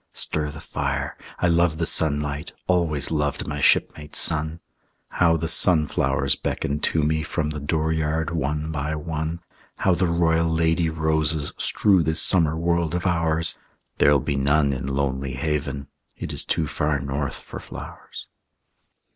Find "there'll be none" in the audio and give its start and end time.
13.99-14.73